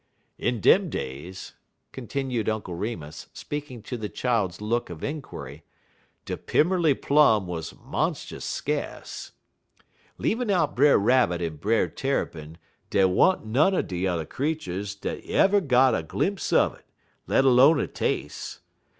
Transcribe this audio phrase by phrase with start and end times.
[0.39, 1.53] "In dem days,"
[1.91, 5.63] continued Uncle Remus, speaking to the child's look of inquiry,
[6.25, 9.33] "de Pimmerly Plum wuz monst'us skace.
[10.17, 12.57] Leavin' out Brer Rabbit en Brer Tarrypin
[12.89, 16.85] dey wa'n't none er de yuther creeturs dat yuvver got a glimp' un it,
[17.27, 18.57] let 'lone a tas'e.